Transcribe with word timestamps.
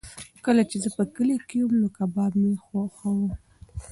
کله 0.45 0.63
چې 0.69 0.77
زه 0.83 0.89
په 0.97 1.03
کلي 1.15 1.37
کې 1.47 1.59
وم 1.63 1.73
نو 1.81 1.87
کباب 1.97 2.31
مې 2.41 2.53
خوښاوه. 2.65 3.29